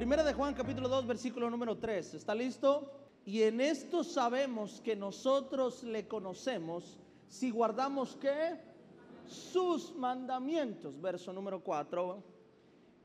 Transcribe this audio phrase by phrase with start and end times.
[0.00, 2.14] Primera de Juan capítulo 2 versículo número 3.
[2.14, 2.90] ¿Está listo?
[3.26, 8.58] Y en esto sabemos que nosotros le conocemos si guardamos qué?
[9.26, 10.98] Sus mandamientos.
[11.02, 12.24] Verso número 4.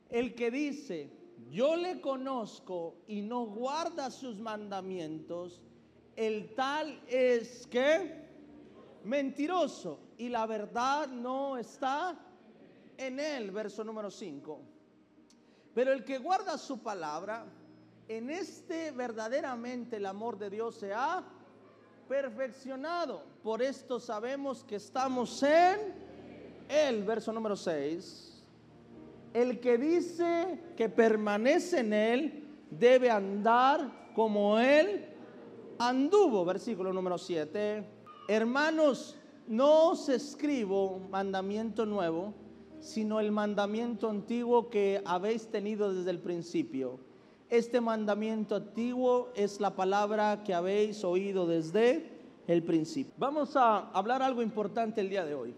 [0.09, 1.09] El que dice,
[1.51, 5.61] yo le conozco y no guarda sus mandamientos,
[6.15, 8.23] el tal es que
[9.03, 12.17] mentiroso y la verdad no está
[12.95, 13.51] en él.
[13.51, 14.74] Verso número 5.
[15.75, 17.45] Pero el que guarda su palabra,
[18.07, 21.21] en este verdaderamente el amor de Dios se ha
[22.07, 23.21] perfeccionado.
[23.43, 25.93] Por esto sabemos que estamos en
[26.69, 28.41] el verso número 6.
[29.33, 35.09] El que dice que permanece en él debe andar como él
[35.77, 37.85] anduvo, versículo número 7.
[38.29, 42.33] Hermanos, no os escribo mandamiento nuevo,
[42.85, 46.99] sino el mandamiento antiguo que habéis tenido desde el principio.
[47.49, 52.11] Este mandamiento antiguo es la palabra que habéis oído desde
[52.45, 53.11] el principio.
[53.17, 55.55] Vamos a hablar algo importante el día de hoy.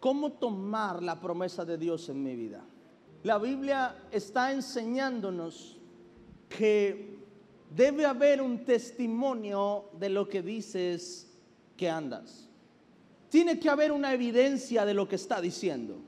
[0.00, 2.64] ¿Cómo tomar la promesa de Dios en mi vida?
[3.22, 5.78] La Biblia está enseñándonos
[6.48, 7.18] que
[7.70, 11.32] debe haber un testimonio de lo que dices
[11.76, 12.48] que andas.
[13.28, 16.05] Tiene que haber una evidencia de lo que está diciendo.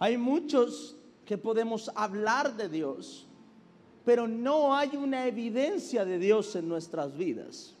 [0.00, 3.28] Hay muchos que podemos hablar de Dios,
[4.04, 7.76] pero no hay una evidencia de Dios en nuestras vidas.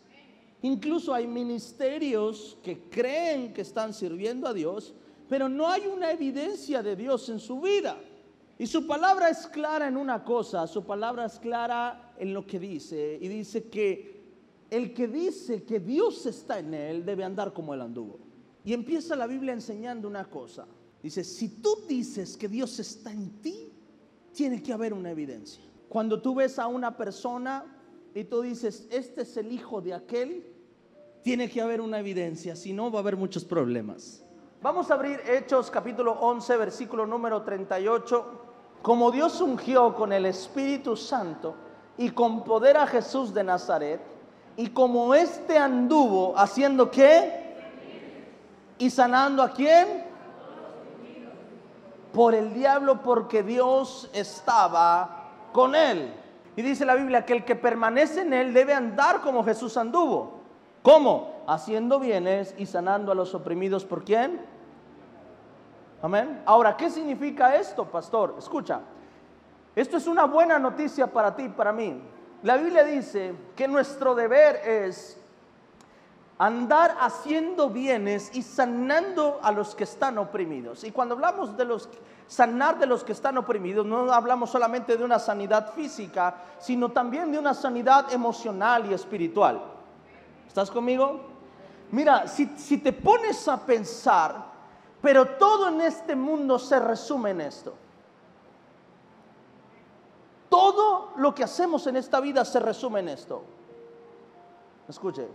[0.60, 4.94] Incluso hay ministerios que creen que están sirviendo a Dios,
[5.30, 7.96] pero no hay una evidencia de Dios en su vida.
[8.58, 12.60] Y su palabra es clara en una cosa, su palabra es clara en lo que
[12.60, 14.20] dice, y dice que
[14.68, 18.18] el que dice que Dios está en él debe andar como él anduvo.
[18.62, 20.66] Y empieza la Biblia enseñando una cosa.
[21.02, 23.72] Dice, si tú dices que Dios está en ti,
[24.32, 25.62] tiene que haber una evidencia.
[25.88, 27.64] Cuando tú ves a una persona
[28.14, 30.46] y tú dices, este es el hijo de aquel,
[31.22, 34.22] tiene que haber una evidencia, si no va a haber muchos problemas.
[34.62, 38.42] Vamos a abrir Hechos capítulo 11, versículo número 38.
[38.82, 41.54] Como Dios ungió con el Espíritu Santo
[41.96, 44.00] y con poder a Jesús de Nazaret,
[44.56, 47.54] y como éste anduvo haciendo qué?
[48.78, 50.09] Y sanando a quién?
[52.12, 56.12] Por el diablo porque Dios estaba con él.
[56.56, 60.40] Y dice la Biblia que el que permanece en él debe andar como Jesús anduvo.
[60.82, 61.42] ¿Cómo?
[61.46, 63.84] Haciendo bienes y sanando a los oprimidos.
[63.84, 64.40] ¿Por quién?
[66.02, 66.42] Amén.
[66.46, 68.34] Ahora, ¿qué significa esto, pastor?
[68.38, 68.80] Escucha,
[69.76, 72.02] esto es una buena noticia para ti y para mí.
[72.42, 75.19] La Biblia dice que nuestro deber es
[76.40, 80.84] andar haciendo bienes y sanando a los que están oprimidos.
[80.84, 81.86] Y cuando hablamos de los
[82.26, 87.30] sanar de los que están oprimidos, no hablamos solamente de una sanidad física, sino también
[87.30, 89.60] de una sanidad emocional y espiritual.
[90.48, 91.20] ¿Estás conmigo?
[91.90, 94.42] Mira, si, si te pones a pensar,
[95.02, 97.74] pero todo en este mundo se resume en esto.
[100.48, 103.42] Todo lo que hacemos en esta vida se resume en esto.
[104.88, 105.28] Escuche,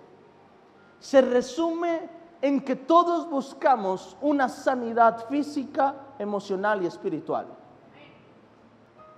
[1.00, 2.10] se resume
[2.42, 7.48] en que todos buscamos una sanidad física, emocional y espiritual.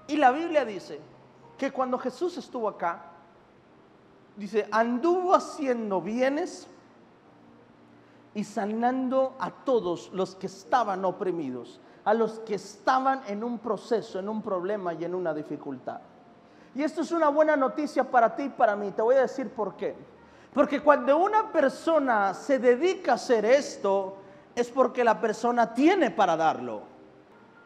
[0.08, 1.00] Y la Biblia dice
[1.58, 3.02] que cuando Jesús estuvo acá,
[4.38, 6.68] dice, anduvo haciendo bienes
[8.34, 14.20] y sanando a todos los que estaban oprimidos, a los que estaban en un proceso,
[14.20, 16.00] en un problema y en una dificultad.
[16.76, 18.92] Y esto es una buena noticia para ti y para mí.
[18.92, 19.96] Te voy a decir por qué.
[20.54, 24.18] Porque cuando una persona se dedica a hacer esto,
[24.56, 26.82] es porque la persona tiene para darlo.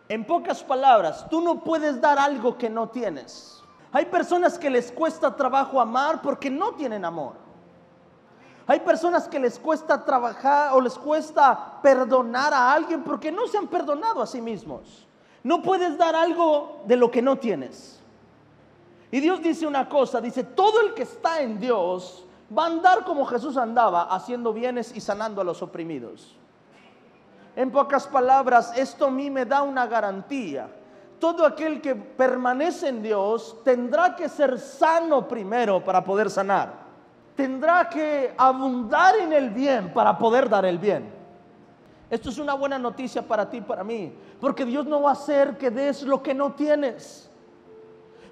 [0.10, 3.64] En pocas palabras, tú no puedes dar algo que no tienes.
[3.94, 7.34] Hay personas que les cuesta trabajo amar porque no tienen amor.
[8.68, 13.58] Hay personas que les cuesta trabajar o les cuesta perdonar a alguien porque no se
[13.58, 15.08] han perdonado a sí mismos.
[15.44, 18.00] No puedes dar algo de lo que no tienes.
[19.12, 22.26] Y Dios dice una cosa, dice, todo el que está en Dios
[22.58, 26.36] va a andar como Jesús andaba, haciendo bienes y sanando a los oprimidos.
[27.56, 30.70] En pocas palabras, esto a mí me da una garantía.
[31.20, 36.74] Todo aquel que permanece en Dios tendrá que ser sano primero para poder sanar.
[37.36, 41.12] Tendrá que abundar en el bien para poder dar el bien.
[42.10, 45.14] Esto es una buena noticia para ti y para mí, porque Dios no va a
[45.14, 47.31] hacer que des lo que no tienes.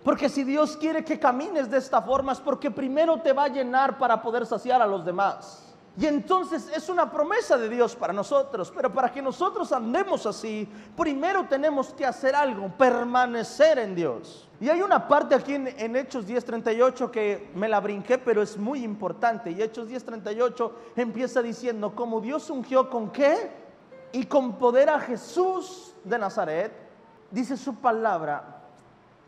[0.03, 3.49] Porque si Dios quiere que camines de esta forma es porque primero te va a
[3.49, 5.69] llenar para poder saciar a los demás.
[5.99, 10.65] Y entonces es una promesa de Dios para nosotros, pero para que nosotros andemos así,
[10.95, 14.47] primero tenemos que hacer algo, permanecer en Dios.
[14.61, 18.57] Y hay una parte aquí en, en Hechos 10:38 que me la brinqué, pero es
[18.57, 19.51] muy importante.
[19.51, 23.51] Y Hechos 10:38 empieza diciendo, como Dios ungió con qué?
[24.13, 26.71] Y con poder a Jesús de Nazaret,
[27.29, 28.58] dice su palabra,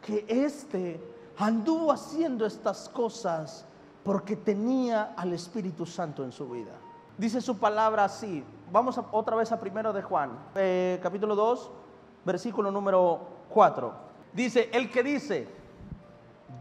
[0.02, 1.00] que éste
[1.38, 3.66] anduvo haciendo estas cosas
[4.04, 6.72] porque tenía al Espíritu Santo en su vida.
[7.18, 8.44] Dice su palabra así.
[8.72, 11.72] Vamos otra vez a primero de Juan, eh, capítulo 2,
[12.26, 13.20] versículo número
[13.50, 13.94] 4.
[14.34, 15.48] Dice, el que dice,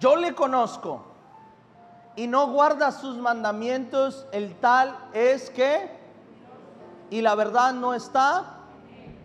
[0.01, 1.05] yo le conozco
[2.17, 5.89] y no guarda sus mandamientos, el tal es que,
[7.11, 8.59] y la verdad no está,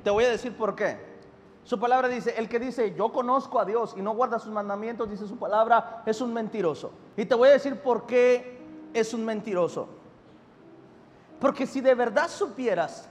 [0.03, 1.14] te voy a decir por qué.
[1.65, 5.09] Su palabra dice, el que dice, yo conozco a Dios y no guarda sus mandamientos,
[5.09, 6.91] dice su palabra, es un mentiroso.
[7.17, 8.61] Y te voy a decir por qué
[8.93, 9.87] es un mentiroso.
[11.39, 13.09] Porque si de verdad supieras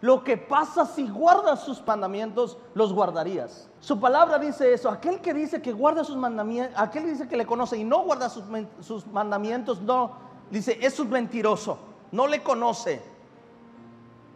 [0.00, 3.68] lo que pasa si guardas sus mandamientos, los guardarías.
[3.80, 4.88] Su palabra dice eso.
[4.88, 8.02] Aquel que dice que guarda sus mandamientos, aquel que dice que le conoce y no
[8.02, 8.44] guarda sus,
[8.80, 10.12] sus mandamientos, no,
[10.50, 11.78] dice, es un mentiroso,
[12.12, 13.02] no le conoce.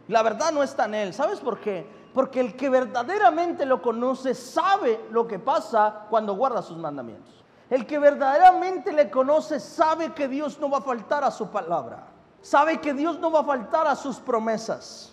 [0.06, 1.14] La verdad no está en él.
[1.14, 2.03] ¿Sabes por qué?
[2.14, 7.44] Porque el que verdaderamente lo conoce sabe lo que pasa cuando guarda sus mandamientos.
[7.68, 12.06] El que verdaderamente le conoce sabe que Dios no va a faltar a su palabra.
[12.40, 15.12] Sabe que Dios no va a faltar a sus promesas.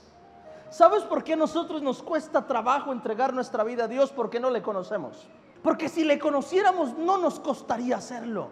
[0.69, 4.11] ¿Sabes por qué a nosotros nos cuesta trabajo entregar nuestra vida a Dios?
[4.11, 5.27] Porque no le conocemos.
[5.63, 8.49] Porque si le conociéramos no nos costaría hacerlo.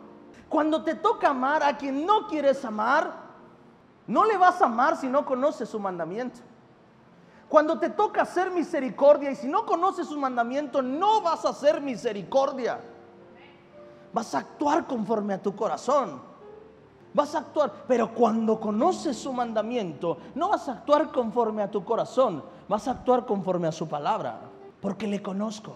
[0.50, 3.14] Cuando te toca amar a quien no quieres amar,
[4.08, 6.40] no le vas a amar si no conoces su mandamiento.
[7.50, 11.82] Cuando te toca hacer misericordia y si no conoces su mandamiento, no vas a hacer
[11.82, 12.80] misericordia.
[14.14, 16.22] Vas a actuar conforme a tu corazón.
[17.12, 21.84] Vas a actuar, pero cuando conoces su mandamiento, no vas a actuar conforme a tu
[21.84, 24.42] corazón, vas a actuar conforme a su palabra,
[24.80, 25.74] porque le conozco.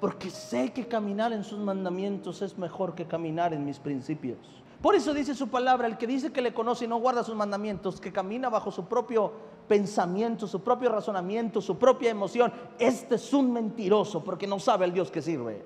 [0.00, 4.38] Porque sé que caminar en sus mandamientos es mejor que caminar en mis principios.
[4.82, 7.34] Por eso dice su palabra, el que dice que le conoce y no guarda sus
[7.34, 9.32] mandamientos, que camina bajo su propio
[9.66, 14.92] pensamiento, su propio razonamiento, su propia emoción, este es un mentiroso porque no sabe el
[14.92, 15.64] Dios que sirve.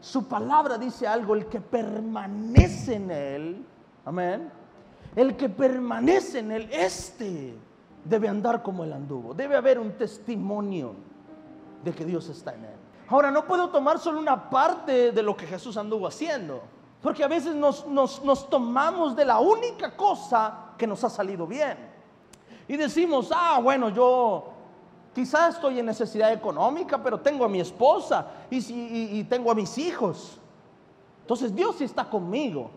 [0.00, 3.66] Su palabra dice algo, el que permanece en él,
[4.04, 4.50] amén,
[5.16, 7.54] el que permanece en él, este
[8.04, 10.94] debe andar como él anduvo, debe haber un testimonio
[11.84, 12.76] de que Dios está en él.
[13.08, 16.62] Ahora, no puedo tomar solo una parte de lo que Jesús anduvo haciendo,
[17.02, 17.84] porque a veces nos,
[18.48, 21.76] tomamos de la única cosa que nos ha salido bien.
[22.68, 24.44] Y decimos, ah, bueno, yo
[25.14, 28.56] quizás estoy en necesidad económica, pero tengo a mi esposa y,
[29.18, 30.38] y- tengo a mis hijos.
[31.22, 32.70] Entonces Dios está conmigo.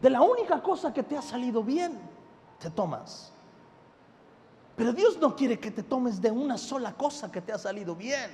[0.00, 1.98] De la única cosa que te ha salido bien,
[2.58, 3.32] te tomas.
[4.76, 7.94] Pero Dios no quiere que te tomes de una sola cosa que te ha salido
[7.96, 8.30] bien.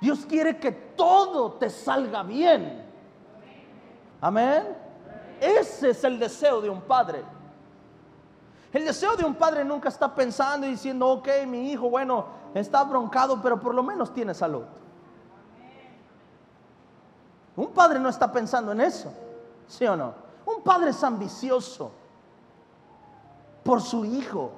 [0.00, 2.89] Dios quiere que todo te salga bien.
[4.20, 4.76] Amén.
[5.40, 7.22] Ese es el deseo de un padre.
[8.72, 12.84] El deseo de un padre nunca está pensando y diciendo, ok, mi hijo, bueno, está
[12.84, 14.64] broncado, pero por lo menos tiene salud.
[17.56, 19.12] Un padre no está pensando en eso,
[19.66, 20.14] ¿sí o no?
[20.46, 21.90] Un padre es ambicioso
[23.64, 24.52] por su hijo.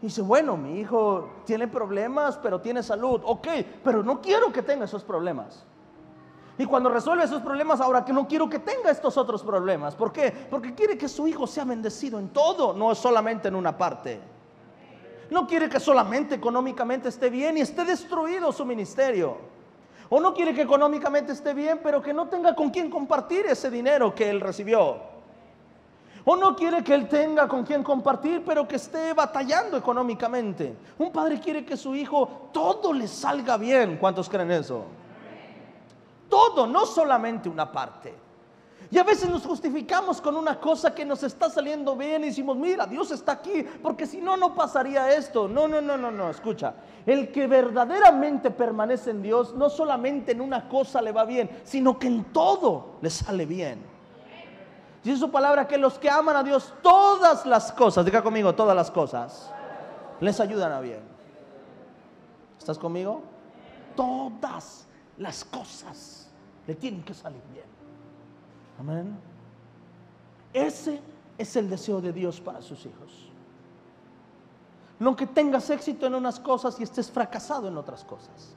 [0.00, 3.20] Dice, bueno, mi hijo tiene problemas, pero tiene salud.
[3.24, 3.48] Ok,
[3.82, 5.64] pero no quiero que tenga esos problemas.
[6.58, 9.94] Y cuando resuelve esos problemas, ahora que no quiero que tenga estos otros problemas.
[9.94, 10.32] ¿Por qué?
[10.50, 14.18] Porque quiere que su hijo sea bendecido en todo, no solamente en una parte.
[15.30, 19.36] No quiere que solamente económicamente esté bien y esté destruido su ministerio.
[20.08, 23.70] O no quiere que económicamente esté bien, pero que no tenga con quién compartir ese
[23.70, 25.16] dinero que él recibió.
[26.24, 30.74] O no quiere que él tenga con quién compartir, pero que esté batallando económicamente.
[30.98, 33.96] Un padre quiere que su hijo todo le salga bien.
[33.98, 34.84] ¿Cuántos creen eso?
[36.46, 38.26] Todo, no solamente una parte.
[38.90, 42.56] Y a veces nos justificamos con una cosa que nos está saliendo bien y decimos,
[42.56, 45.48] mira, Dios está aquí, porque si no, no pasaría esto.
[45.48, 46.74] No, no, no, no, no, escucha.
[47.04, 51.98] El que verdaderamente permanece en Dios, no solamente en una cosa le va bien, sino
[51.98, 53.82] que en todo le sale bien.
[55.02, 58.76] Dice su palabra que los que aman a Dios, todas las cosas, diga conmigo, todas
[58.76, 59.50] las cosas,
[60.20, 61.00] les ayudan a bien.
[62.58, 63.22] ¿Estás conmigo?
[63.96, 64.86] Todas
[65.16, 66.25] las cosas
[66.66, 67.66] le tienen que salir bien.
[68.78, 69.18] Amén.
[70.52, 71.00] Ese
[71.38, 73.30] es el deseo de Dios para sus hijos.
[74.98, 78.54] No que tengas éxito en unas cosas y estés fracasado en otras cosas.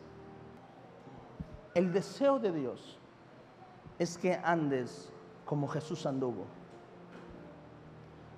[1.74, 2.98] El deseo de Dios
[3.98, 5.12] es que andes
[5.46, 6.46] como Jesús anduvo.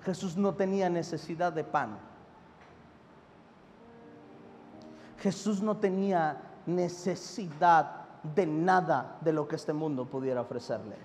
[0.04, 1.96] Jesús no tenía necesidad de pan.
[5.18, 10.96] Jesús no tenía necesidad de nada de lo que este mundo pudiera ofrecerle.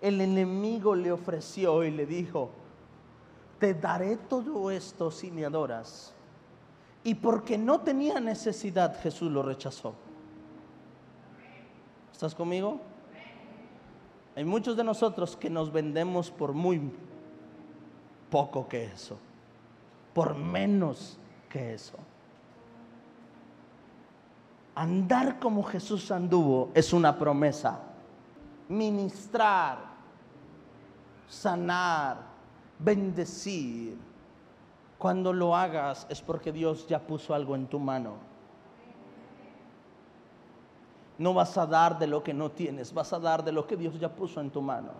[0.00, 2.50] El enemigo le ofreció y le dijo,
[3.58, 6.14] te daré todo esto si me adoras.
[7.04, 9.94] Y porque no tenía necesidad, Jesús lo rechazó.
[12.12, 12.80] ¿Estás conmigo?
[14.34, 16.92] Hay muchos de nosotros que nos vendemos por muy
[18.30, 19.16] poco que eso,
[20.14, 21.96] por menos que eso.
[24.78, 27.80] Andar como Jesús anduvo es una promesa.
[28.68, 29.76] Ministrar,
[31.28, 32.18] sanar,
[32.78, 33.98] bendecir.
[34.96, 38.18] Cuando lo hagas es porque Dios ya puso algo en tu mano.
[41.18, 43.76] No vas a dar de lo que no tienes, vas a dar de lo que
[43.76, 44.92] Dios ya puso en tu mano.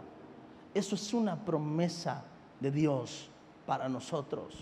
[0.74, 2.24] Eso es una promesa
[2.58, 3.30] de Dios
[3.64, 4.56] para nosotros.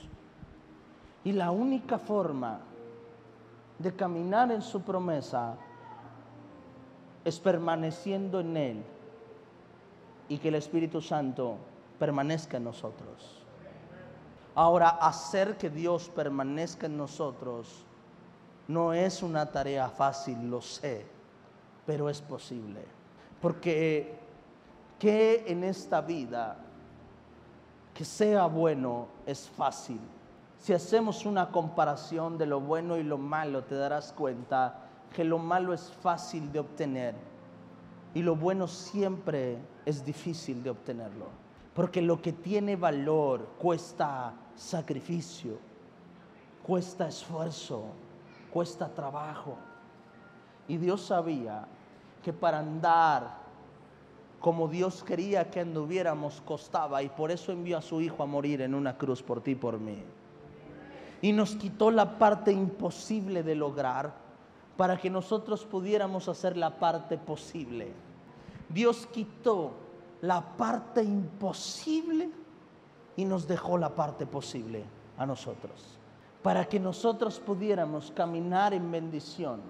[1.25, 2.61] Y la única forma
[3.79, 5.55] de caminar en su promesa
[7.25, 8.83] es permaneciendo en Él
[10.29, 11.57] y que el Espíritu Santo
[11.99, 13.43] permanezca en nosotros.
[14.55, 17.85] Ahora, hacer que Dios permanezca en nosotros
[18.69, 21.07] no es una tarea fácil, lo sé,
[21.85, 22.85] pero es posible.
[23.41, 24.15] Porque
[24.99, 26.57] que en esta vida
[27.93, 30.01] que sea bueno es fácil
[30.67, 34.81] si hacemos una comparación de lo bueno y lo malo, te darás cuenta
[35.15, 37.15] que lo malo es fácil de obtener
[38.15, 41.27] y lo bueno siempre es difícil de obtenerlo.
[41.73, 45.57] Porque lo que tiene valor cuesta sacrificio,
[46.65, 47.85] cuesta esfuerzo,
[48.53, 49.57] cuesta trabajo.
[50.67, 51.65] Y Dios sabía
[52.25, 53.37] que para andar
[54.41, 58.63] como Dios quería que anduviéramos costaba y por eso envió a su Hijo a morir
[58.63, 60.03] en una cruz por ti y por mí
[61.23, 64.15] y nos quitó la parte imposible de lograr
[64.77, 67.93] para que nosotros pudiéramos hacer la parte posible.
[68.69, 69.73] Dios quitó
[70.21, 72.31] la parte imposible
[73.17, 74.85] y nos dejó la parte posible
[75.17, 75.99] a nosotros,
[76.43, 79.61] para que nosotros pudiéramos caminar en bendición,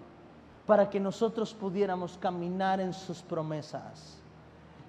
[0.66, 4.18] para que nosotros pudiéramos caminar en sus promesas,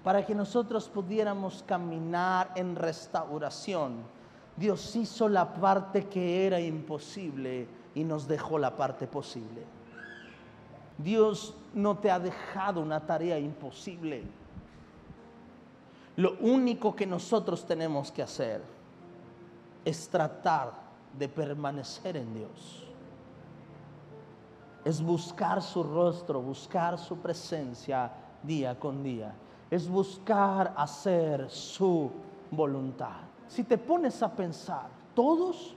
[0.04, 4.17] para que nosotros pudiéramos caminar en restauración
[4.58, 9.64] Dios hizo la parte que era imposible y nos dejó la parte posible.
[10.98, 14.24] Dios no te ha dejado una tarea imposible.
[16.16, 18.64] Lo único que nosotros tenemos que hacer
[19.86, 20.74] es tratar
[21.16, 22.84] de permanecer en Dios.
[24.84, 28.12] Es buscar su rostro, buscar su presencia
[28.42, 29.36] día con día.
[29.70, 32.10] Es buscar hacer su
[32.50, 35.76] voluntad si te pones a pensar, todos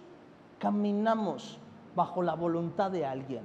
[0.59, 1.59] caminamos
[1.95, 3.43] bajo la voluntad de alguien.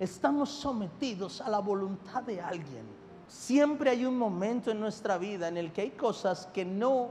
[0.00, 2.84] Estamos sometidos a la voluntad de alguien.
[3.28, 7.08] Siempre hay un momento en nuestra vida en el que hay cosas que no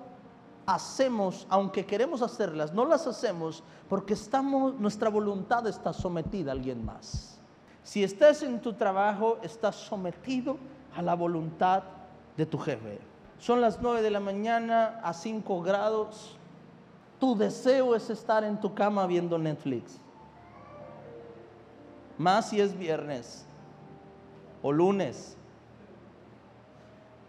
[0.65, 6.83] hacemos, aunque queremos hacerlas, no las hacemos porque estamos, nuestra voluntad está sometida a alguien
[6.85, 7.39] más.
[7.83, 10.57] Si estás en tu trabajo, estás sometido
[10.95, 11.83] a la voluntad
[12.37, 13.12] de tu jefe
[13.43, 16.37] son las 9 de la mañana a 5 grados.
[17.19, 19.99] Tu deseo es estar en tu cama viendo Netflix.
[22.17, 23.45] Más si es viernes
[24.61, 25.35] o lunes.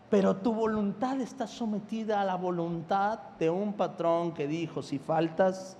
[0.08, 5.76] Pero tu voluntad está sometida a la voluntad de un patrón que dijo, si faltas,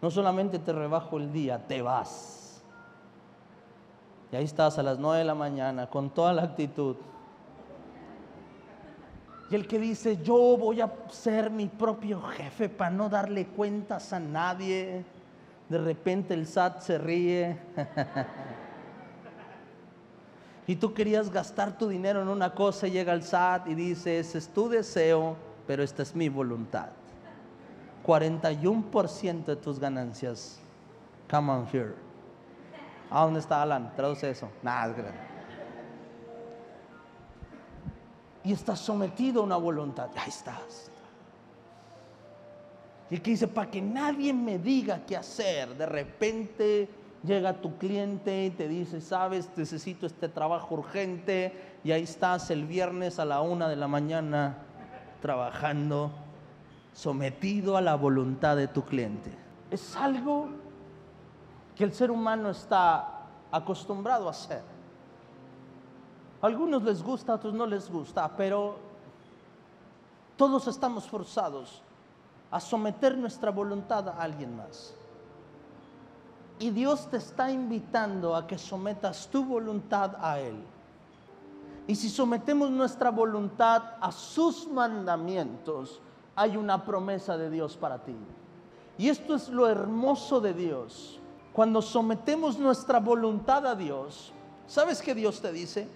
[0.00, 2.62] no solamente te rebajo el día, te vas.
[4.32, 6.96] Y ahí estás a las 9 de la mañana con toda la actitud.
[9.50, 14.12] Y el que dice, yo voy a ser mi propio jefe para no darle cuentas
[14.12, 15.04] a nadie.
[15.68, 17.58] De repente el SAT se ríe.
[20.68, 24.20] y tú querías gastar tu dinero en una cosa y llega el SAT y dice,
[24.20, 26.90] ese es tu deseo, pero esta es mi voluntad.
[28.06, 30.60] 41% de tus ganancias.
[31.28, 31.94] Come on here.
[33.10, 33.92] ¿A dónde está Alan?
[33.96, 34.48] Traduce eso.
[34.62, 35.29] Nada, es
[38.44, 40.08] y estás sometido a una voluntad.
[40.16, 40.90] Ahí estás.
[43.10, 46.88] Y el que dice, para que nadie me diga qué hacer, de repente
[47.24, 52.66] llega tu cliente y te dice, sabes, necesito este trabajo urgente, y ahí estás el
[52.66, 54.58] viernes a la una de la mañana
[55.20, 56.12] trabajando,
[56.92, 59.30] sometido a la voluntad de tu cliente.
[59.70, 60.48] Es algo
[61.74, 64.69] que el ser humano está acostumbrado a hacer
[66.42, 68.76] algunos les gusta, otros no les gusta, pero
[70.36, 71.82] todos estamos forzados
[72.50, 74.94] a someter nuestra voluntad a alguien más.
[76.58, 80.56] Y Dios te está invitando a que sometas tu voluntad a Él.
[81.86, 86.00] Y si sometemos nuestra voluntad a sus mandamientos,
[86.36, 88.14] hay una promesa de Dios para ti.
[88.98, 91.18] Y esto es lo hermoso de Dios.
[91.52, 94.32] Cuando sometemos nuestra voluntad a Dios,
[94.66, 95.88] ¿sabes qué Dios te dice?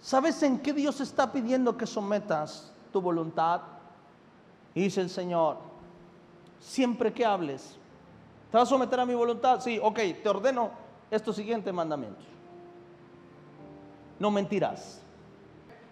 [0.00, 3.62] ¿Sabes en qué Dios está pidiendo que sometas tu voluntad?
[4.74, 5.58] Y dice el Señor,
[6.60, 7.76] siempre que hables,
[8.50, 9.60] ¿te vas a someter a mi voluntad?
[9.60, 10.70] Sí, ok, te ordeno
[11.10, 12.24] estos siguientes mandamientos.
[14.18, 15.00] No mentirás.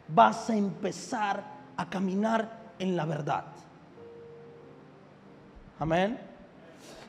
[0.09, 1.43] Vas a empezar
[1.77, 3.45] a caminar en la verdad.
[5.79, 6.36] Amén.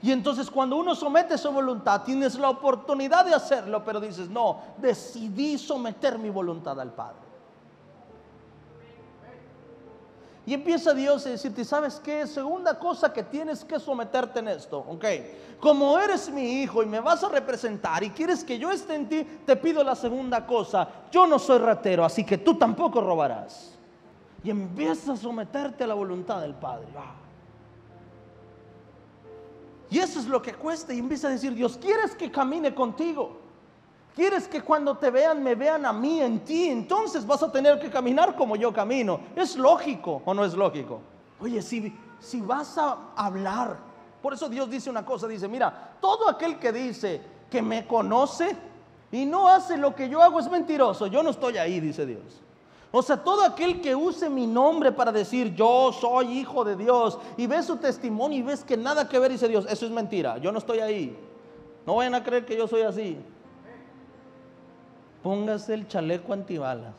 [0.01, 4.59] Y entonces cuando uno somete su voluntad, tienes la oportunidad de hacerlo, pero dices, no,
[4.77, 7.27] decidí someter mi voluntad al Padre.
[10.47, 12.25] Y empieza Dios a decirte, ¿sabes qué?
[12.25, 15.05] Segunda cosa que tienes que someterte en esto, ¿ok?
[15.59, 19.09] Como eres mi hijo y me vas a representar y quieres que yo esté en
[19.09, 20.87] ti, te pido la segunda cosa.
[21.11, 23.73] Yo no soy ratero, así que tú tampoco robarás.
[24.41, 26.87] Y empieza a someterte a la voluntad del Padre.
[29.89, 30.93] Y eso es lo que cuesta.
[30.93, 33.37] Y empieza a decir, Dios, ¿quieres que camine contigo?
[34.15, 37.79] Quieres que cuando te vean me vean a mí en ti, entonces vas a tener
[37.79, 39.19] que caminar como yo camino.
[39.35, 40.99] ¿Es lógico o no es lógico?
[41.39, 43.77] Oye, si, si vas a hablar,
[44.21, 48.57] por eso Dios dice una cosa, dice, mira, todo aquel que dice que me conoce
[49.11, 51.07] y no hace lo que yo hago es mentiroso.
[51.07, 52.41] Yo no estoy ahí, dice Dios.
[52.97, 57.19] O sea, todo aquel que use mi nombre para decir yo soy hijo de Dios
[57.37, 60.37] y ves su testimonio y ves que nada que ver, dice Dios, eso es mentira,
[60.37, 61.17] yo no estoy ahí.
[61.85, 63.17] No vayan a creer que yo soy así
[65.27, 66.95] póngase el chaleco antibalas,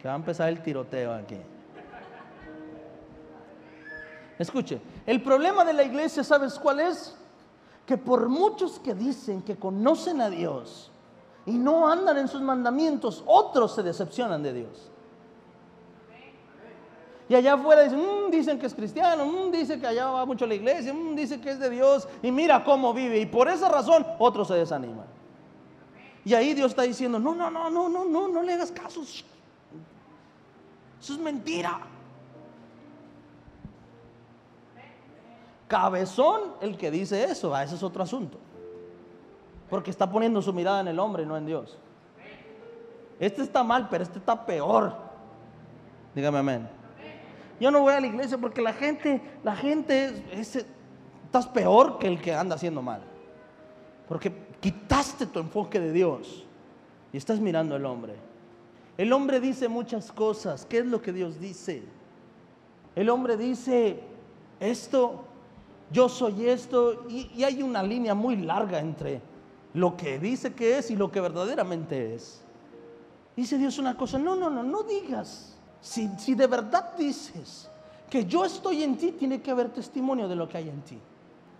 [0.00, 1.38] que va a empezar el tiroteo aquí.
[4.38, 7.16] Escuche, el problema de la iglesia, ¿sabes cuál es?
[7.84, 10.92] Que por muchos que dicen que conocen a Dios
[11.46, 14.90] y no andan en sus mandamientos, otros se decepcionan de Dios.
[17.28, 20.44] Y allá afuera dicen, mm, dicen que es cristiano, mm, dicen que allá va mucho
[20.44, 23.18] a la iglesia, mm, dicen que es de Dios y mira cómo vive.
[23.18, 25.06] Y por esa razón otros se desaniman.
[26.24, 29.02] Y ahí Dios está diciendo, no, no, no, no, no, no, no le hagas caso.
[29.02, 29.22] Eso
[31.00, 31.80] es mentira.
[35.68, 38.38] Cabezón el que dice eso, ah, ese es otro asunto.
[39.68, 41.76] Porque está poniendo su mirada en el hombre y no en Dios.
[43.18, 44.94] Este está mal, pero este está peor.
[46.14, 46.75] Dígame amén.
[47.60, 52.20] Yo no voy a la iglesia porque la gente, la gente, estás peor que el
[52.20, 53.02] que anda haciendo mal.
[54.08, 56.44] Porque quitaste tu enfoque de Dios
[57.12, 58.14] y estás mirando al hombre.
[58.98, 60.64] El hombre dice muchas cosas.
[60.66, 61.82] ¿Qué es lo que Dios dice?
[62.94, 64.00] El hombre dice
[64.58, 65.24] esto,
[65.90, 69.20] yo soy esto, y, hay una línea muy larga entre
[69.74, 72.42] lo que dice que es y lo que verdaderamente es.
[73.36, 75.55] Dice Dios una cosa, no, no, no, no digas.
[75.86, 77.70] Si, de verdad dices
[78.10, 80.98] que yo estoy en ti, tiene que haber testimonio de lo que hay en ti.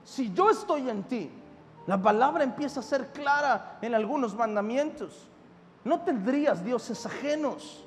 [0.03, 1.31] Si yo estoy en ti,
[1.87, 5.29] la palabra empieza a ser clara en algunos mandamientos.
[5.85, 7.85] No tendrías dioses ajenos.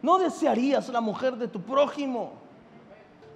[0.00, 2.34] No desearías la mujer de tu prójimo.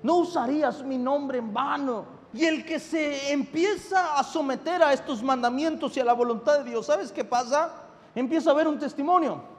[0.05, 2.05] No usarías mi nombre en vano.
[2.33, 6.71] Y el que se empieza a someter a estos mandamientos y a la voluntad de
[6.71, 7.73] Dios, ¿sabes qué pasa?
[8.15, 9.58] Empieza a ver un testimonio.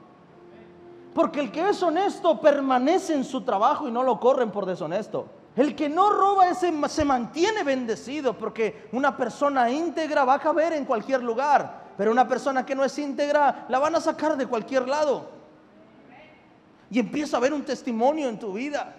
[1.14, 5.26] Porque el que es honesto permanece en su trabajo y no lo corren por deshonesto.
[5.56, 10.72] El que no roba ese se mantiene bendecido porque una persona íntegra va a caber
[10.72, 14.46] en cualquier lugar, pero una persona que no es íntegra la van a sacar de
[14.46, 15.28] cualquier lado.
[16.88, 18.94] Y empieza a haber un testimonio en tu vida.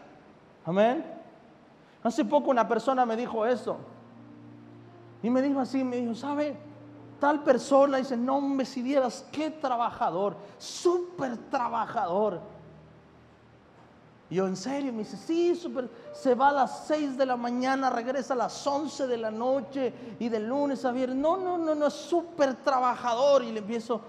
[0.66, 1.06] Amén.
[2.04, 3.78] Hace poco una persona me dijo eso.
[5.24, 6.58] Y me dijo así, me dijo, ¿sabe?
[7.22, 12.42] Tal persona dice, no me si vieras qué trabajador, súper trabajador.
[14.28, 14.92] Y yo, ¿en serio?
[14.92, 18.66] Me dice, sí, super, se va a las 6 de la mañana, regresa a las
[18.66, 21.16] 11 de la noche y de lunes a viernes.
[21.18, 23.44] No, no, no, no, es súper trabajador.
[23.44, 24.02] Y le empiezo,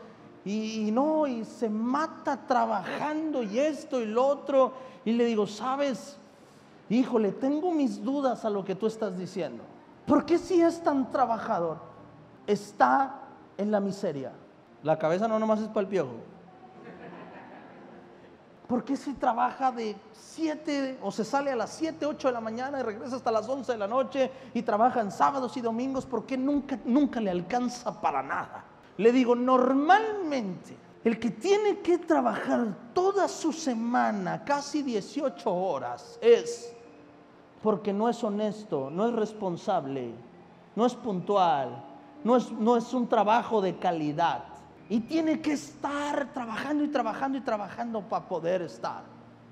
[0.46, 4.72] y, y, no, y se mata trabajando y esto y lo otro.
[5.04, 6.16] Y le digo, ¿sabes?
[6.88, 9.62] Híjole, tengo mis dudas a lo que tú estás diciendo.
[10.06, 11.91] ¿Por qué si es tan trabajador?
[12.46, 13.20] Está
[13.56, 14.32] en la miseria.
[14.82, 16.14] La cabeza no nomás es para el piojo.
[18.66, 22.40] ¿Por qué si trabaja de 7 o se sale a las 7, 8 de la
[22.40, 26.06] mañana y regresa hasta las 11 de la noche y trabaja en sábados y domingos?
[26.06, 28.64] ¿Por qué nunca, nunca le alcanza para nada?
[28.96, 30.74] Le digo, normalmente
[31.04, 36.74] el que tiene que trabajar toda su semana, casi 18 horas, es
[37.62, 40.14] porque no es honesto, no es responsable,
[40.74, 41.91] no es puntual,
[42.24, 44.44] no es, no es un trabajo de calidad.
[44.88, 49.02] Y tiene que estar trabajando y trabajando y trabajando para poder estar,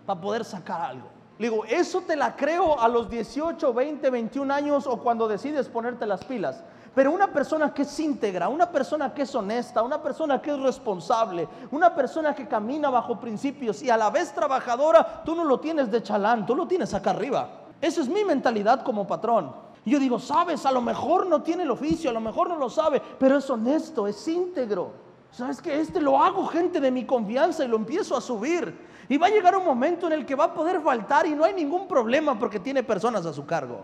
[0.05, 1.09] para poder sacar algo.
[1.39, 5.69] Le digo, eso te la creo a los 18, 20, 21 años o cuando decides
[5.69, 6.63] ponerte las pilas.
[6.95, 10.59] Pero una persona que es íntegra, una persona que es honesta, una persona que es
[10.59, 15.61] responsable, una persona que camina bajo principios y a la vez trabajadora, tú no lo
[15.61, 17.49] tienes de chalán, tú lo tienes acá arriba.
[17.81, 19.55] Esa es mi mentalidad como patrón.
[19.85, 22.69] Yo digo, sabes, a lo mejor no tiene el oficio, a lo mejor no lo
[22.69, 24.93] sabe, pero es honesto, es íntegro.
[25.31, 28.89] Sabes que este lo hago gente de mi confianza y lo empiezo a subir.
[29.09, 31.45] Y va a llegar un momento en el que va a poder faltar y no
[31.45, 33.81] hay ningún problema porque tiene personas a su cargo.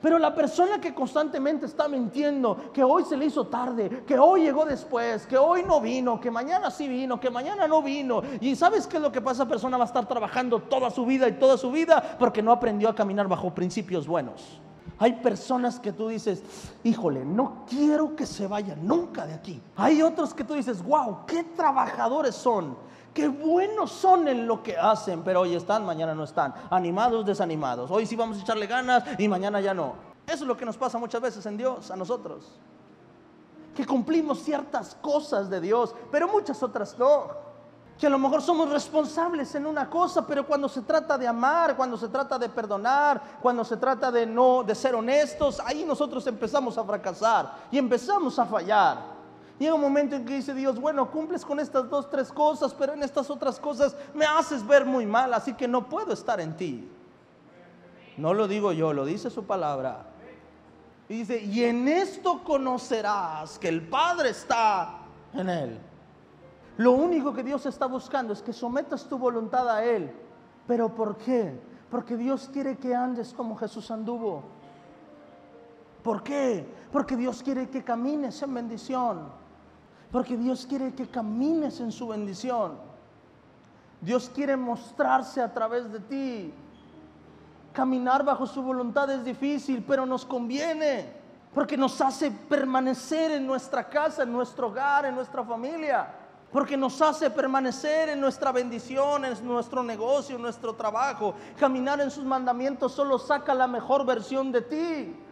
[0.00, 4.42] Pero la persona que constantemente está mintiendo, que hoy se le hizo tarde, que hoy
[4.42, 8.22] llegó después, que hoy no vino, que mañana sí vino, que mañana no vino.
[8.40, 9.42] Y sabes qué es lo que pasa?
[9.42, 12.52] Esa persona va a estar trabajando toda su vida y toda su vida porque no
[12.52, 14.60] aprendió a caminar bajo principios buenos.
[14.98, 16.42] Hay personas que tú dices,
[16.84, 19.60] híjole, no quiero que se vayan nunca de aquí.
[19.76, 22.76] Hay otros que tú dices, wow, qué trabajadores son
[23.18, 27.90] qué buenos son en lo que hacen, pero hoy están, mañana no están, animados, desanimados.
[27.90, 29.94] Hoy sí vamos a echarle ganas y mañana ya no.
[30.24, 32.60] Eso es lo que nos pasa muchas veces en Dios, a nosotros.
[33.74, 37.47] Que cumplimos ciertas cosas de Dios, pero muchas otras no.
[37.98, 41.76] Que a lo mejor somos responsables en una cosa, pero cuando se trata de amar,
[41.76, 46.24] cuando se trata de perdonar, cuando se trata de no de ser honestos, ahí nosotros
[46.28, 49.18] empezamos a fracasar y empezamos a fallar.
[49.58, 52.92] Llega un momento en que dice Dios, bueno, cumples con estas dos, tres cosas, pero
[52.92, 56.56] en estas otras cosas me haces ver muy mal, así que no puedo estar en
[56.56, 56.88] ti.
[58.16, 60.06] No lo digo yo, lo dice su palabra.
[61.08, 64.98] Y dice, y en esto conocerás que el Padre está
[65.32, 65.78] en él.
[66.78, 70.12] Lo único que Dios está buscando es que sometas tu voluntad a Él.
[70.66, 71.60] ¿Pero por qué?
[71.90, 74.44] Porque Dios quiere que andes como Jesús anduvo.
[76.04, 76.64] ¿Por qué?
[76.92, 79.28] Porque Dios quiere que camines en bendición.
[80.12, 82.74] Porque Dios quiere que camines en su bendición.
[84.00, 86.54] Dios quiere mostrarse a través de ti.
[87.72, 91.12] Caminar bajo su voluntad es difícil, pero nos conviene.
[91.52, 96.17] Porque nos hace permanecer en nuestra casa, en nuestro hogar, en nuestra familia.
[96.52, 101.34] Porque nos hace permanecer en nuestra bendición, en nuestro negocio, en nuestro trabajo.
[101.58, 105.24] Caminar en sus mandamientos solo saca la mejor versión de ti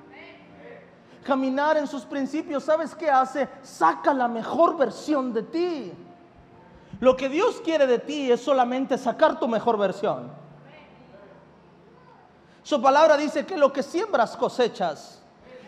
[1.27, 3.49] caminar en sus principios, ¿sabes qué hace?
[3.63, 5.93] Saca la mejor versión de ti.
[7.01, 10.31] Lo que Dios quiere de ti es solamente sacar tu mejor versión.
[12.63, 15.23] Su palabra dice que lo que siembras cosechas.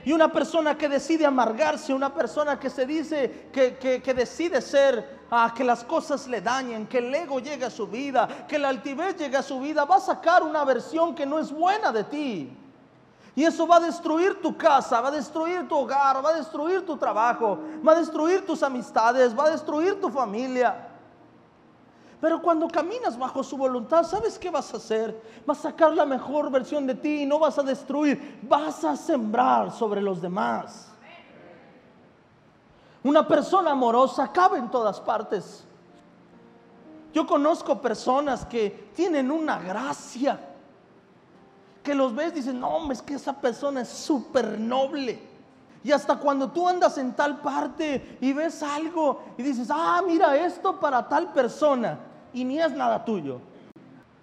[0.04, 5.52] Y una persona que decide amargarse, una persona que se dice que, decide ser, ah,
[5.54, 9.16] que las cosas le dañen, que el ego llegue a su vida, que la altivez
[9.16, 12.52] llegue a su vida, va a sacar una versión que no es buena de ti.
[13.34, 16.84] Y eso va a destruir tu casa, va a destruir tu hogar, va a destruir
[16.84, 20.87] tu trabajo, va a destruir tus amistades, va a destruir tu familia.
[22.20, 25.22] Pero cuando caminas bajo su voluntad, ¿sabes qué vas a hacer?
[25.46, 28.96] Vas a sacar la mejor versión de ti y no vas a destruir, vas a
[28.96, 30.88] sembrar sobre los demás.
[33.04, 35.64] Una persona amorosa cabe en todas partes.
[37.12, 40.40] Yo conozco personas que tienen una gracia
[41.82, 45.22] que los ves, dices, no, es que esa persona es súper noble.
[45.82, 50.36] Y hasta cuando tú andas en tal parte y ves algo y dices, ah, mira
[50.36, 51.98] esto para tal persona,
[52.32, 53.40] y ni es nada tuyo.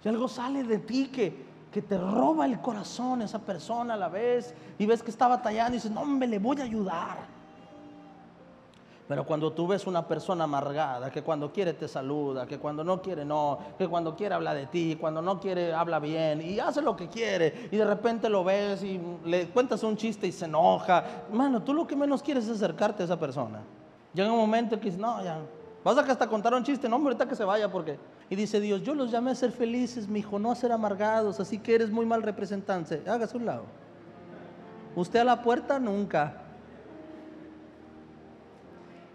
[0.02, 4.08] Si algo sale de ti que, que te roba el corazón, esa persona a la
[4.08, 7.36] vez, y ves que está batallando y dices, no, me le voy a ayudar.
[9.08, 13.00] Pero cuando tú ves una persona amargada, que cuando quiere te saluda, que cuando no
[13.00, 16.82] quiere no, que cuando quiere habla de ti, cuando no quiere habla bien y hace
[16.82, 20.46] lo que quiere y de repente lo ves y le cuentas un chiste y se
[20.46, 23.60] enoja, mano, tú lo que menos quieres es acercarte a esa persona.
[24.12, 25.38] Llega un momento que dices, no, ya,
[25.86, 27.96] vas a que hasta contar un chiste, no, ahorita que se vaya porque...
[28.28, 31.38] Y dice Dios, yo los llamé a ser felices, mi hijo, no a ser amargados,
[31.38, 33.62] así que eres muy mal representante, hágase un lado.
[34.96, 36.42] Usted a la puerta nunca.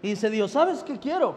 [0.00, 1.34] Y dice Dios, ¿sabes qué quiero?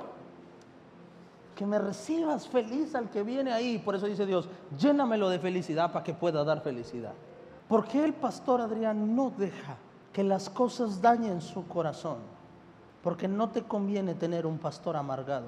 [1.54, 3.78] Que me recibas feliz al que viene ahí.
[3.78, 4.48] Por eso dice Dios,
[4.80, 7.14] llénamelo de felicidad para que pueda dar felicidad.
[7.68, 9.76] ¿Por qué el pastor Adrián no deja
[10.14, 12.35] que las cosas dañen su corazón?
[13.06, 15.46] Porque no te conviene tener un pastor amargado.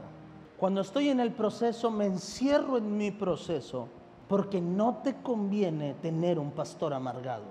[0.60, 3.88] Cuando estoy en el proceso, me encierro en mi proceso,
[4.30, 7.46] porque no te conviene tener un pastor amargado.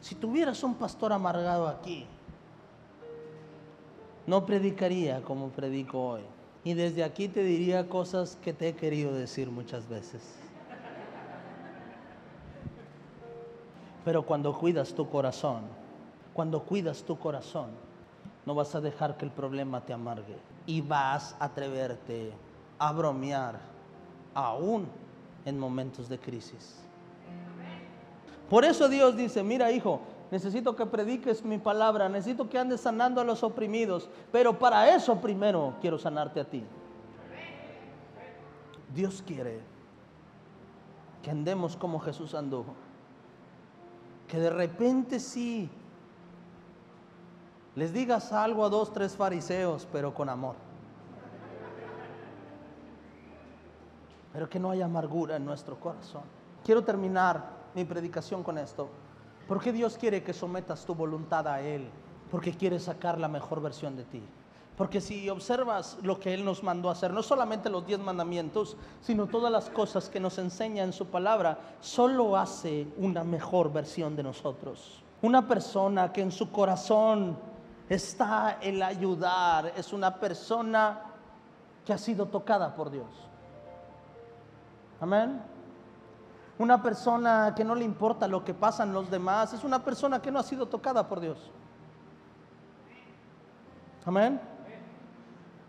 [0.00, 2.06] Si tuvieras un pastor amargado aquí,
[4.28, 6.22] no predicaría como predico hoy.
[6.62, 10.22] Y desde aquí te diría cosas que te he querido decir muchas veces.
[14.04, 15.62] Pero cuando cuidas tu corazón,
[16.32, 17.85] cuando cuidas tu corazón,
[18.46, 22.32] no vas a dejar que el problema te amargue y vas a atreverte
[22.78, 23.58] a bromear
[24.34, 24.86] aún
[25.44, 26.78] en momentos de crisis.
[28.48, 33.20] Por eso Dios dice, mira hijo, necesito que prediques mi palabra, necesito que andes sanando
[33.20, 36.62] a los oprimidos, pero para eso primero quiero sanarte a ti.
[38.94, 39.60] Dios quiere
[41.22, 42.74] que andemos como Jesús anduvo.
[44.28, 45.68] Que de repente sí
[47.76, 50.56] les digas algo a dos, tres fariseos, pero con amor.
[54.32, 56.22] Pero que no haya amargura en nuestro corazón.
[56.64, 58.88] Quiero terminar mi predicación con esto.
[59.46, 61.88] ¿Por qué Dios quiere que sometas tu voluntad a Él?
[62.30, 64.22] Porque quiere sacar la mejor versión de ti.
[64.76, 69.26] Porque si observas lo que Él nos mandó hacer, no solamente los diez mandamientos, sino
[69.26, 74.22] todas las cosas que nos enseña en su palabra, solo hace una mejor versión de
[74.22, 75.02] nosotros.
[75.22, 77.36] Una persona que en su corazón
[77.88, 81.00] está el ayudar, es una persona
[81.84, 83.06] que ha sido tocada por Dios.
[85.00, 85.40] Amén.
[86.58, 90.30] Una persona que no le importa lo que pasan los demás, es una persona que
[90.30, 91.50] no ha sido tocada por Dios.
[94.04, 94.40] Amén.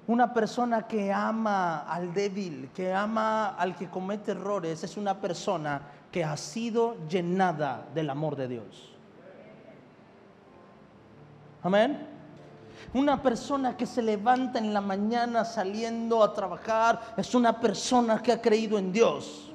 [0.08, 5.82] Una persona que ama al débil, que ama al que comete errores, es una persona
[6.12, 8.97] que ha sido llenada del amor de Dios.
[11.68, 11.98] Amén.
[12.94, 18.32] Una persona que se levanta en la mañana saliendo a trabajar es una persona que
[18.32, 19.52] ha creído en Dios.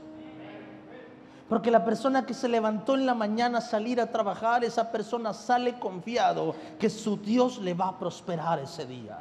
[1.48, 5.33] Porque la persona que se levantó en la mañana a salir a trabajar, esa persona
[5.33, 9.18] sale confiado que su Dios le va a prosperar ese día.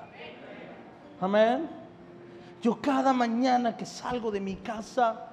[1.21, 1.69] Amén.
[2.61, 5.29] Yo cada mañana que salgo de mi casa,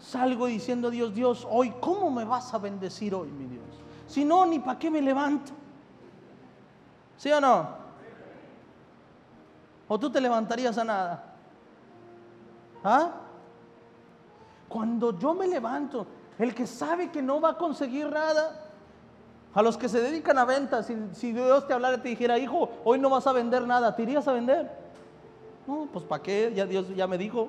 [0.00, 3.62] salgo diciendo, Dios, Dios, hoy, ¿cómo me vas a bendecir hoy, mi Dios?
[4.06, 5.63] Si no, ni para qué me levanto.
[7.16, 7.68] ¿Sí o no?
[9.88, 11.24] ¿O tú te levantarías a nada?
[12.82, 13.12] ¿Ah?
[14.68, 16.06] Cuando yo me levanto,
[16.38, 18.60] el que sabe que no va a conseguir nada.
[19.54, 22.70] A los que se dedican a ventas, si, Dios te hablara y te dijera, hijo,
[22.84, 24.68] hoy no vas a vender nada, ¿te irías a vender?
[25.66, 26.52] No, pues ¿para qué?
[26.54, 27.48] Ya Dios ya me dijo,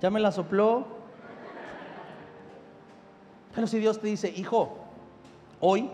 [0.00, 0.84] ya me la sopló.
[3.54, 4.76] Pero si Dios te dice, hijo,
[5.58, 5.90] hoy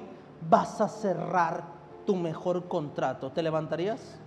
[0.51, 1.72] vas a cerrar
[2.07, 4.19] tu mejor contrato, ¿te levantarías?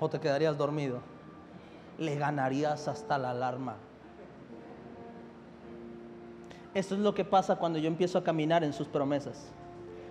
[0.00, 1.00] ¿O te quedarías dormido?
[1.98, 3.76] Le ganarías hasta la alarma.
[6.74, 9.50] Esto es lo que pasa cuando yo empiezo a caminar en sus promesas.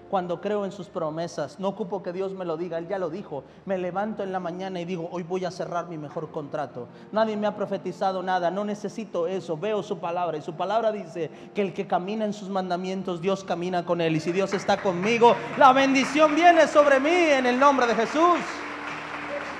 [0.09, 3.09] Cuando creo en sus promesas, no ocupo que Dios me lo diga, Él ya lo
[3.09, 3.43] dijo.
[3.65, 6.87] Me levanto en la mañana y digo, hoy voy a cerrar mi mejor contrato.
[7.11, 10.37] Nadie me ha profetizado nada, no necesito eso, veo su palabra.
[10.37, 14.15] Y su palabra dice que el que camina en sus mandamientos, Dios camina con Él.
[14.15, 18.39] Y si Dios está conmigo, la bendición viene sobre mí en el nombre de Jesús.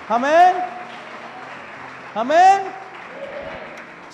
[0.08, 0.56] Amén.
[2.14, 2.85] Amén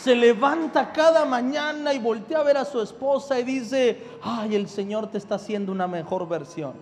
[0.01, 4.67] se levanta cada mañana y voltea a ver a su esposa y dice, ay, el
[4.67, 6.73] Señor te está haciendo una mejor versión.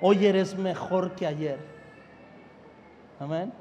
[0.00, 1.60] Hoy eres mejor que ayer.
[3.20, 3.52] Amén.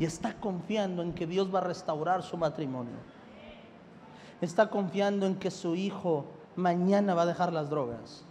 [0.00, 2.96] Y está confiando en que Dios va a restaurar su matrimonio.
[4.40, 6.24] Está confiando en que su hijo
[6.56, 8.24] mañana va a dejar las drogas.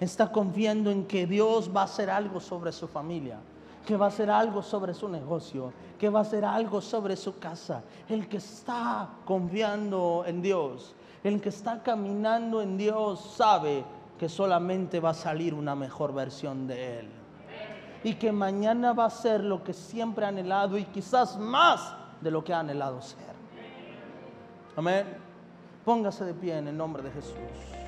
[0.00, 3.38] Está confiando en que Dios va a hacer algo sobre su familia
[3.84, 7.38] que va a hacer algo sobre su negocio, que va a hacer algo sobre su
[7.38, 7.82] casa.
[8.08, 13.84] El que está confiando en Dios, el que está caminando en Dios, sabe
[14.18, 17.08] que solamente va a salir una mejor versión de Él.
[18.02, 22.30] Y que mañana va a ser lo que siempre ha anhelado y quizás más de
[22.30, 23.34] lo que ha anhelado ser.
[24.76, 25.06] Amén.
[25.84, 27.83] Póngase de pie en el nombre de Jesús.